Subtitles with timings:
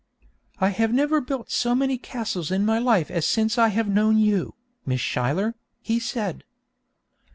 [0.59, 4.55] 'I have never built so many castles in my life as since I've known you,
[4.83, 6.43] Miss Schuyler,' he said.